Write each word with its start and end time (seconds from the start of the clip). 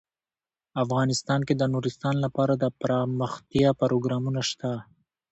افغانستان 0.83 1.39
کې 1.47 1.53
د 1.57 1.63
نورستان 1.73 2.15
لپاره 2.25 2.53
دپرمختیا 2.63 3.69
پروګرامونه 3.81 4.41
شته. 4.49 4.71